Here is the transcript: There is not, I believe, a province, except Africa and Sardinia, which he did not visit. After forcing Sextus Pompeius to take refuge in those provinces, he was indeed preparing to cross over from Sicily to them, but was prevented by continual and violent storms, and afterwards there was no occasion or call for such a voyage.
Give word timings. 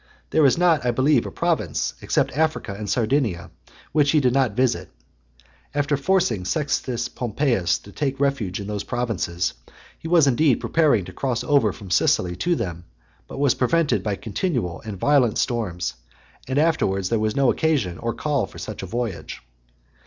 There 0.31 0.47
is 0.47 0.57
not, 0.57 0.83
I 0.83 0.89
believe, 0.89 1.27
a 1.27 1.31
province, 1.31 1.93
except 2.01 2.35
Africa 2.35 2.73
and 2.73 2.89
Sardinia, 2.89 3.51
which 3.91 4.09
he 4.13 4.19
did 4.19 4.33
not 4.33 4.55
visit. 4.55 4.89
After 5.75 5.95
forcing 5.95 6.43
Sextus 6.43 7.07
Pompeius 7.07 7.77
to 7.77 7.91
take 7.91 8.19
refuge 8.19 8.59
in 8.59 8.65
those 8.65 8.83
provinces, 8.83 9.53
he 9.99 10.07
was 10.07 10.25
indeed 10.25 10.55
preparing 10.59 11.05
to 11.05 11.13
cross 11.13 11.43
over 11.43 11.71
from 11.71 11.91
Sicily 11.91 12.35
to 12.37 12.55
them, 12.55 12.85
but 13.27 13.37
was 13.37 13.53
prevented 13.53 14.01
by 14.01 14.15
continual 14.15 14.81
and 14.83 14.97
violent 14.97 15.37
storms, 15.37 15.93
and 16.47 16.57
afterwards 16.57 17.09
there 17.09 17.19
was 17.19 17.35
no 17.35 17.51
occasion 17.51 17.99
or 17.99 18.15
call 18.15 18.47
for 18.47 18.57
such 18.57 18.81
a 18.81 18.87
voyage. 18.87 19.43